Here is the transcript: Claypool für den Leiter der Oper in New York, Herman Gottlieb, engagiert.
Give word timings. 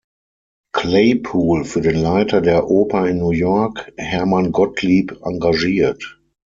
Claypool 0.73 1.63
für 1.63 1.81
den 1.81 1.95
Leiter 1.95 2.41
der 2.41 2.71
Oper 2.71 3.07
in 3.07 3.19
New 3.19 3.29
York, 3.29 3.93
Herman 3.97 4.51
Gottlieb, 4.51 5.15
engagiert. 5.23 6.19